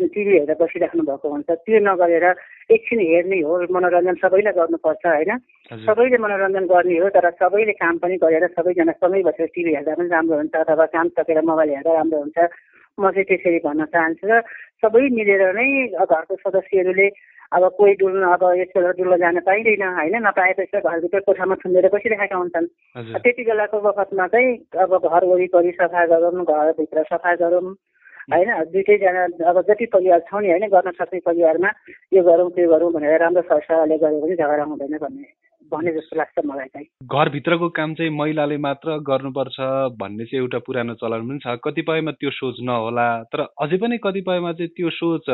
[0.00, 2.26] टिभी हेरेर बसिराख्नु भएको हुन्छ। त्यो नगरेर
[2.72, 5.30] एकछिन हेर्ने हो मनोरञ्जन सबैलाई गर्नुपर्छ होइन?
[5.84, 10.08] सबैले मनोरञ्जन गर्ने हो तर सबैले काम पनि गरेर सबैजना सँगै बसेर टिभी हेर्दा पनि
[10.08, 12.38] राम्रो हुन्छ अथवा काम सकेर मोबाइल हेर्दा राम्रो हुन्छ।
[12.98, 14.40] म चाहिँ त्यसरी भन्न चाहन्छु र
[14.82, 15.68] सबै मिलेर नै
[16.04, 17.08] घरको सदस्यहरूले
[17.52, 20.16] अब कोही डुल्न अब यस्तो डुल्न जान पाइँदैन होइन?
[20.22, 22.66] नपाएपछि घरभित्र कोठामा थुनेर बसिरहेका हुन्छन्।
[23.18, 27.74] त्यति बेलाको बखतमा चाहिँ अब घर वरिपरि सफा गरौँ घरभित्र सफा गरौँ
[28.32, 28.50] होइन?
[28.70, 30.66] दुइटैजना अब जति परिवार छौँ नि होइन?
[30.70, 31.70] गर्न सक्ने परिवारमा
[32.12, 36.44] यो गरौँ त्यो गरौँ भनेर राम्रो सरसरले गऱ्यो भने झगडा हुँदैन भन्ने भने जस्तो लाग्छ
[36.44, 39.56] मलाई चाहिँ। घरभित्रको काम चाहिँ महिलाले मात्र गर्नुपर्छ
[40.02, 44.52] भन्ने चाहिँ एउटा पुरानो चलन पनि छ। कतिपयमा त्यो सोच नहोला तर अझै पनि कतिपयमा
[44.52, 45.26] चाहिँ त्यो सोच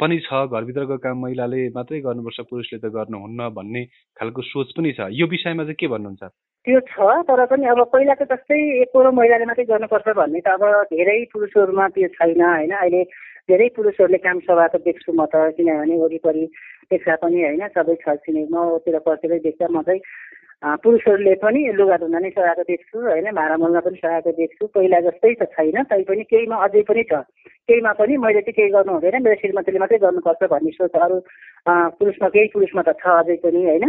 [0.00, 3.82] पनि छ। घरभित्रको काम महिलाले मात्रै गर्नुपर्छ पुरुषले त गर्नुहुन्न भन्ने
[4.18, 6.22] खालको सोच पनि छ। यो विषयमा चाहिँ के भन्नुहुन्छ?
[6.66, 10.62] त्यो छ तर पनि अब पहिलाको जस्तै एकरो महिलाले मात्रै गर्नुपर्छ भन्ने त अब
[10.94, 12.72] धेरै पुरुषहरूमा त्यो छैन होइन?
[12.76, 13.02] अहिले
[13.50, 16.44] धेरै पुरुषहरूले काम सभाएको देख्छु म त किनभने वरिपरि
[16.90, 20.02] देख्दा पनि होइन सबै छरछिमेकमा ओतिर पर्तिर देख्दा म चाहिँ
[20.84, 25.32] पुरुषहरूले पनि लुगा धुन नै सघाएको देख्छु होइन भाँडा मोल्न पनि सघाएको देख्छु। पहिला जस्तै
[25.40, 27.22] त छैन तैपनि केहीमा अझै पनि छ।
[27.68, 31.16] केहीमा पनि मैले चाहिँ केही गर्नु हुँदैन मेरो श्रीमतीले मात्रै गर्नुपर्छ भन्ने सोच। अरू
[31.96, 33.86] पुरुषमा केही पुरुषमा त छ अझै पनि होइन।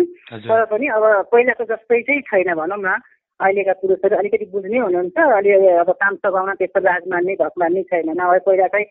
[0.47, 2.95] तर पनि अब पहिलाको जस्तै चाहिँ छैन भनौँ न।
[3.39, 5.51] अहिलेका पुरुषहरू अलिकति बुझ्ने हुनुहुन्छ अलि
[5.83, 8.87] अब काम सघाउन त्यस्तो लाज मान्ने घक मान्ने छैन। नभए पहिला चाहिँ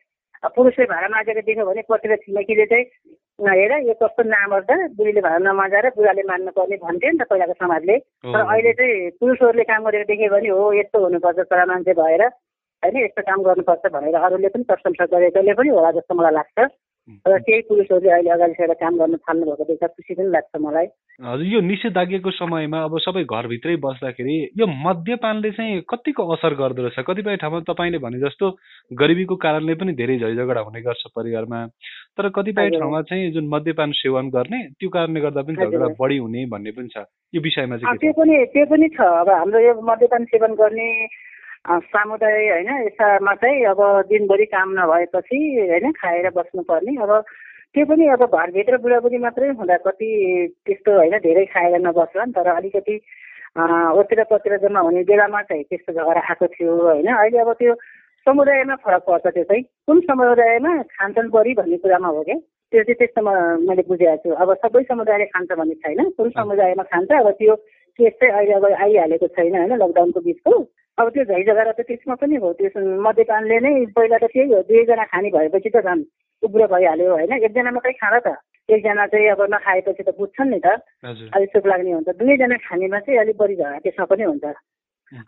[0.48, 2.85] पुरुषले भाडा मागेर देख्यो भने कतिवटा छिमेकीले चाहिँ
[3.40, 8.40] हेर यो कस्तो नामर्दा बुढीले भाडा नमागेर बुढाले मान्नुपर्ने भन्थ्यो नि त पहिलाको समाजले। तर
[8.40, 13.22] अहिले चाहिँ पुरुषहरूले काम गरेर देख्यो भने हो यस्तो हुनुपर्छ छोरा मान्छे भएर होइन यस्तो
[13.22, 16.59] काम गर्नुपर्छ भनेर अरूले पनि प्रशंसा गरेकोले पनि होला जस्तो मलाई लाग्छ।
[17.09, 20.87] र केही पुरुषहरूले अहिले अगाडि सरेर काम गर्न थाल्नु भएको देख्दा खुसी पनि लाग्छ मलाई।
[21.21, 27.05] हजुर यो निषेधाज्ञाको समयमा अब सबै घरभित्रै बस्दाखेरि यो मद्यपानले चाहिँ कतिको असर गर्दो रहेछ?
[27.05, 28.51] कतिपय ठाउँमा तपाईँले भने जस्तो
[29.01, 31.67] गरिबीको कारणले पनि धेरै झैझगडा हुने गर्छ परिवारमा।
[32.17, 36.47] तर कतिपय ठाउँमा चाहिँ जुन मद्यपान सेवन गर्ने त्यो कारणले गर्दा पनि झगडा बढी हुने
[36.47, 40.25] भन्ने पनि छ। यो विषयमा चाहिँ त्यो पनि त्यो पनि छ। अब हाम्रो यो मद्यपान
[40.25, 40.89] सेवन गर्ने
[41.68, 45.38] समुदाय होइन यसमा चाहिँ अब दिनभरि काम नभएपछि
[45.70, 47.12] होइन खाएर बस्नुपर्ने। अब
[47.75, 50.09] त्यो पनि अब घरभित्र बुढाबुढी मात्रै हुँदा कति
[50.66, 52.96] त्यस्तो होइन धेरै खाएर नबस्लान् तर अलिकति
[54.01, 57.75] ओतिर पतिर जम्मा हुने बेलामा चाहिँ त्यस्तो झगडा आएको थियो होइन। अहिले अब त्यो
[58.27, 62.37] समुदायमा फरक पर्छ त्यो चाहिँ। कुन समुदायमा खान्छन् बढी भन्ने कुरामा हो क्या?
[62.73, 63.33] त्यो चाहिँ त्यस्तोमा
[63.68, 67.55] मैले बुझेको छु। अब सबै समुदायले खान्छ भन्ने छैन। कुन समुदायमा खान्छ अब त्यो
[67.99, 70.53] केस चाहिँ अहिले अब आइहालेको छैन होइन लकडाउनको बिचको।
[71.01, 75.05] अब त्यो झैझगडा त त्यसमा पनि हो त्यो मद्यपानले नै पहिला त त्यही हो दुईजना
[75.05, 76.03] खाने भएपछि त झन्
[76.43, 78.29] उग्रो भइहाल्यो होइन एकजना मात्रै खाँदा त
[78.69, 80.77] एकजना चाहिँ अब नखाएपछि त बुझ्छन् नि त।
[81.35, 84.45] अलिक चुप लाग्ने हुन्छ दुवैजना खानेमा चाहिँ अलिक बढी झगडा त्यसमा पनि हुन्छ।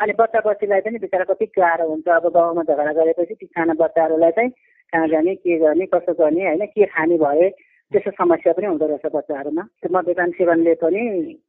[0.01, 4.31] अनि बच्चा बच्चीलाई पनि बिचरा कति गाह्रो हुन्छ अब गाउँमा झगडा गरेपछि ती साना बच्चाहरूलाई
[4.31, 4.51] चाहिँ
[4.93, 7.49] कहाँ जाने के गर्ने कसो गर्ने होइन के खाने भए
[7.93, 11.01] त्यस्तो समस्या पनि हुँदो रहेछ बच्चाहरूमा। त्यो मद्यपान सेवनले पनि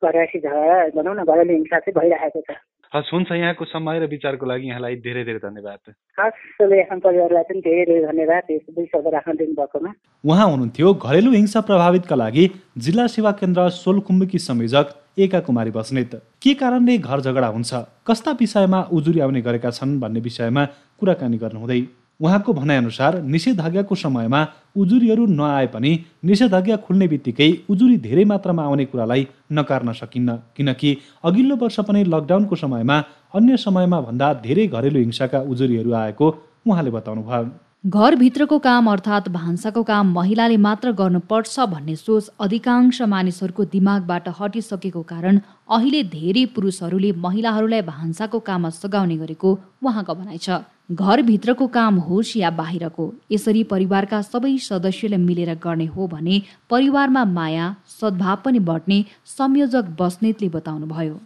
[0.04, 2.60] घरासी झगडा भनौँ न घरेलु हिंसा चाहिँ भइरहेको छ।
[2.94, 5.80] हस् हुन्छ यहाँको समय र विचारको लागि यहाँलाई धेरै धेरै धन्यवाद।
[6.14, 9.92] खास एफएम परिवारलाई पनि धेरै धेरै धन्यवाद यस दुई शब्द राख्न दिनुभएकोमा।
[10.24, 12.46] उहाँ हुनुहुन्थ्यो घरेलु हिंसा प्रभावितका लागि
[12.78, 17.72] जिल्ला सेवा केन्द्र सोलखुम्बुकी संयोजक एका कुमारी बस्नेत। के कारणले घर झगडा हुन्छ?
[18.06, 20.64] कस्ता विषयमा उजुरी आउने गरेका छन् भन्ने विषयमा
[21.00, 21.82] कुराकानी गर्नुहुँदै
[22.24, 24.42] उहाँको भनाइअनुसार निषेधाज्ञाको समयमा
[24.78, 25.92] उजुरीहरू नआए पनि
[26.26, 32.56] निषेधाज्ञा खुल्ने बित्तिकै उजुरी धेरै मात्रामा आउने कुरालाई नकार्न सकिन्न। किनकि अघिल्लो वर्ष पनि लकडाउनको
[32.56, 32.98] समयमा
[33.36, 36.28] अन्य समयमा भन्दा धेरै घरेलु हिंसाका उजुरीहरू आएको
[36.68, 37.50] उहाँले बताउनुभयो।
[37.84, 45.40] घरभित्रको काम अर्थात् भान्साको काम महिलाले मात्र गर्नुपर्छ भन्ने सोच अधिकांश मानिसहरूको दिमागबाट हटिसकेको कारण
[45.70, 49.52] अहिले धेरै पुरुषहरूले महिलाहरूलाई भान्साको काममा सघाउने गरेको
[49.84, 56.08] उहाँको भनाइ छ। घरभित्रको काम होस् या बाहिरको यसरी परिवारका सबै सदस्यले मिलेर गर्ने हो
[56.08, 57.68] भने परिवारमा माया
[58.00, 61.20] सद्भाव पनि बढ्ने संयोजक बस्नेतले बताउनुभयो।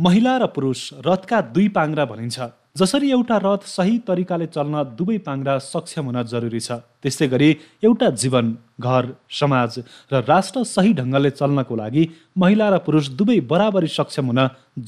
[0.00, 2.44] महिला र पुरुष रथका दुई पाङ्रा भनिन्छ
[2.80, 7.48] जसरी एउटा रथ सही तरिकाले चल्न दुवै पाङ्रा सक्षम हुन जरुरी छ। त्यस्तै गरी
[7.84, 8.46] एउटा जीवन
[8.80, 9.08] घर
[9.38, 9.78] समाज
[10.12, 12.04] र राष्ट्र सही ढङ्गले चल्नको लागि
[12.38, 14.40] महिला र पुरुष दुवै बराबरी सक्षम हुन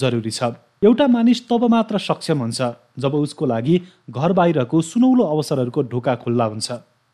[0.04, 2.60] जरुरी छ। एउटा मानिस तब मात्र सक्षम हुन्छ
[3.04, 3.76] जब उसको लागि
[4.10, 6.68] घर बाहिरको सुनौलो अवसरहरूको ढोका खुल्ला हुन्छ।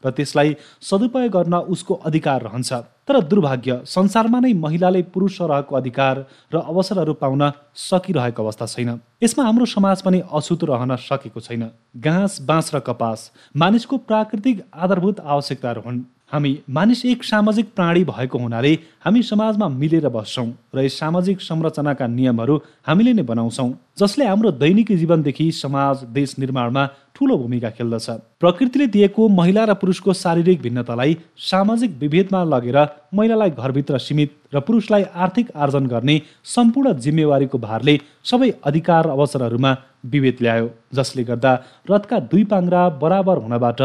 [0.05, 2.73] र त्यसलाई सदुपयोग गर्न उसको अधिकार रहन्छ।
[3.09, 7.43] तर दुर्भाग्य संसारमा नै महिलाले पुरुष सरहको अधिकार र अवसरहरू पाउन
[7.75, 13.31] सकिरहेको अवस्था छैन। यसमा हाम्रो समाज पनि अछुत रहन सकेको छैन। घाँस बाँस र कपास
[13.57, 18.73] मानिसको प्राकृतिक आधारभूत आवश्यकताहरू हुन्। हामी मानिस एक सामाजिक प्राणी भएको हुनाले
[19.05, 22.57] हामी समाजमा मिलेर बस्छौँ र यस सामाजिक संरचनाका नियमहरू
[22.89, 26.85] हामीले नै बनाउँछौँ जसले हाम्रो दैनिक जीवनदेखि समाज देश निर्माणमा
[27.17, 28.09] ठुलो भूमिका खेल्दछ।
[28.41, 31.17] प्रकृतिले दिएको महिला र पुरुषको शारीरिक भिन्नतालाई
[31.51, 32.79] सामाजिक विभेदमा लगेर
[33.15, 36.21] महिलालाई घरभित्र सीमित र पुरुषलाई आर्थिक आर्जन गर्ने
[36.55, 37.99] सम्पूर्ण जिम्मेवारीको भारले
[38.31, 39.73] सबै अधिकार अवसरहरूमा
[40.13, 41.55] विभेद ल्यायो जसले गर्दा
[41.91, 43.81] रथका दुई पाङ्रा बराबर हुनबाट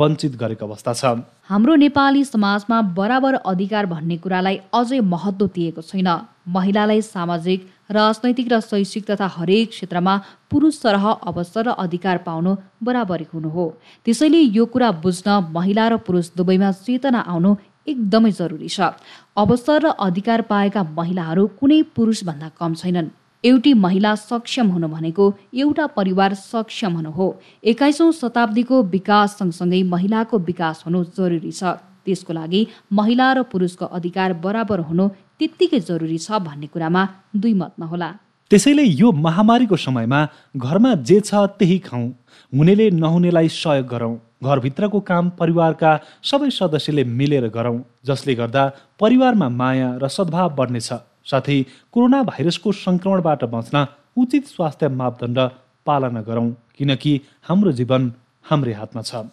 [0.00, 1.14] वञ्चित गरेको अवस्था छ।
[1.50, 6.08] हाम्रो नेपाली समाजमा बराबर अधिकार भन्ने कुरालाई अझै महत्त्व दिएको छैन।
[6.48, 10.14] महिलालाई सामाजिक राजनैतिक र शैक्षिक तथा हरेक क्षेत्रमा
[10.50, 13.66] पुरुष सरह अवसर र अधिकार पाउनु बराबरी हुनु हो।
[14.04, 17.54] त्यसैले यो कुरा बुझ्न महिला र पुरुष दुवैमा चेतना आउनु
[17.88, 18.96] एकदमै जरुरी छ।
[19.36, 23.12] अवसर र अधिकार पाएका महिलाहरू कुनै पुरुषभन्दा कम छैनन्।
[23.44, 27.26] एउटी महिला सक्षम हुनु भनेको एउटा परिवार सक्षम हुनु हो।
[27.64, 34.32] एक्काइसौँ शताब्दीको विकास सँगसँगै महिलाको विकास हुनु जरुरी छ। त्यसको लागि महिला र पुरुषको अधिकार
[34.40, 37.02] बराबर हुनु त्यत्तिकै जरुरी छ भन्ने कुरामा
[37.36, 38.10] दुई मत नहोला।
[38.50, 40.20] त्यसैले यो महामारीको समयमा
[40.56, 42.08] घरमा जे छ त्यही खाउँ
[42.52, 45.90] हुनेले नहुनेलाई सहयोग गरौँ। घरभित्रको काम परिवारका
[46.22, 48.64] सबै सदस्यले मिलेर गरौँ जसले गर्दा
[49.00, 50.92] परिवारमा माया र सद्भाव बढ्नेछ।
[51.26, 51.58] साथै
[51.92, 55.38] कोरोना भाइरसको सङ्क्रमणबाट बच्न उचित स्वास्थ्य मापदण्ड
[55.86, 57.12] पालना गरौँ किनकि
[57.48, 58.12] हाम्रो जीवन
[58.50, 59.24] हाम्रै हातमा छ।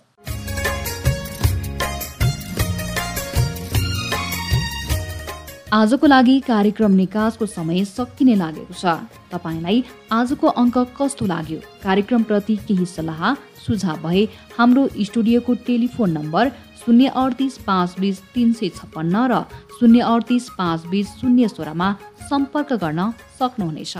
[5.73, 8.83] आजको लागि कार्यक्रम निकासको समय सकिने लागेको छ।
[9.31, 9.77] तपाईँलाई
[10.11, 11.59] आजको अङ्क कस्तो लाग्यो?
[11.83, 13.21] कार्यक्रमप्रति केही सल्लाह
[13.65, 14.25] सुझाव भए
[14.57, 16.49] हाम्रो स्टुडियोको टेलिफोन नम्बर
[16.81, 19.43] शून्य अडतिस पाँच बिस तिन सय छप्पन्न र
[19.79, 21.93] शून्य अडतिस पाँच बिस शून्य सोह्रमा
[22.29, 23.95] सम्पर्क गर्न सक्नुहुनेछ।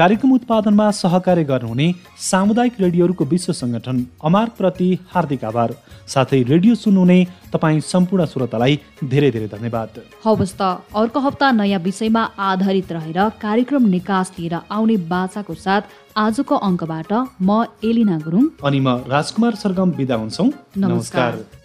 [0.00, 1.86] कार्यक्रम उत्पादनमा सहकार्य गर्नुहुने
[2.26, 5.74] सामुदायिक रेडियोहरूको विश्व सङ्गठन अमार्कप्रति हार्दिक आभार।
[6.12, 7.18] साथै रेडियो सुन्नुहुने
[7.52, 10.62] तपाईँ सम्पूर्ण श्रोतालाई धेरै धेरै धन्यवाद। हवस् त
[10.96, 15.82] अर्को हप्ता नयाँ विषयमा आधारित रहेर कार्यक्रम निकास लिएर आउने बाचाको साथ
[16.16, 17.12] आजको अङ्कबाट
[17.44, 20.44] म एलिना गुरुङ। अनि म राजकुमार सरगम बिदा हुन्छौ।
[20.80, 21.59] नमस्कार।